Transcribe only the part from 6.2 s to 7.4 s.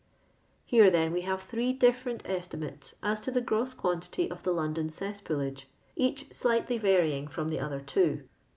bliglitly varying